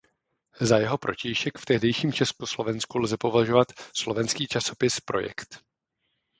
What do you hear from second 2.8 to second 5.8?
lze považovat slovenský časopis Projekt.